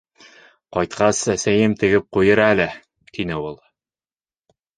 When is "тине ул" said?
3.19-3.57